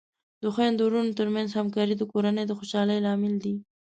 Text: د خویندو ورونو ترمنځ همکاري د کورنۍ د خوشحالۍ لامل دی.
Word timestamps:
د 0.41 0.43
خویندو 0.53 0.81
ورونو 0.85 1.17
ترمنځ 1.19 1.49
همکاري 1.53 1.95
د 1.97 2.03
کورنۍ 2.11 2.43
د 2.47 2.53
خوشحالۍ 2.59 2.97
لامل 3.05 3.33
دی. 3.43 3.55